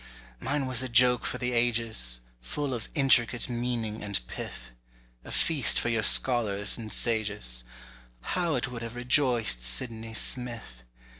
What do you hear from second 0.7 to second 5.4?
a joke for the ages; Full of intricate meaning and pith; A